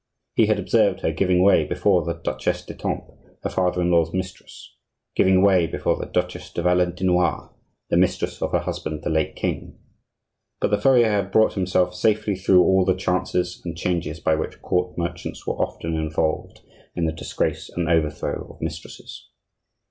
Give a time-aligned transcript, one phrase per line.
[0.33, 3.13] He had observed her giving way before the Duchesse d'Etampes,
[3.43, 4.75] her father in law's mistress;
[5.15, 7.51] giving way before the Duchesse de Valentinois,
[7.91, 9.77] the mistress of her husband the late king.
[10.59, 14.59] But the furrier had brought himself safely through all the chances and changes by which
[14.63, 16.61] court merchants were often involved
[16.95, 19.27] in the disgrace and overthrow of mistresses.